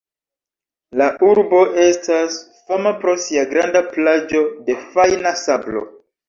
La 1.01 1.09
urbo 1.31 1.59
estas 1.83 2.37
fama 2.71 2.95
pro 3.03 3.15
sia 3.27 3.45
granda 3.53 3.83
plaĝo 3.93 4.43
da 4.71 4.79
fajna 4.97 5.37
sablo. 5.45 5.85